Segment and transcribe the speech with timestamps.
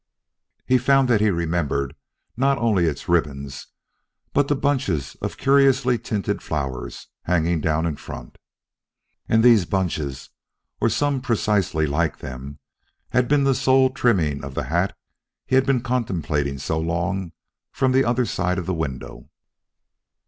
[0.65, 1.95] He found that he remembered
[2.35, 3.67] not only its ribbons,
[4.33, 8.39] but the bunches of curiously tinted flowers hanging down in front.
[9.29, 10.31] And these bunches,
[10.79, 12.57] or some precisely like them,
[13.11, 14.97] had been the sole trimming of the hat
[15.45, 17.31] he had been contemplating so long
[17.71, 19.29] from the other side of the window.